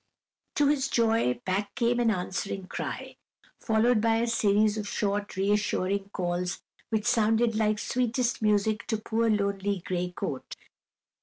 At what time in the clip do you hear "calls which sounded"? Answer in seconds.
6.09-7.53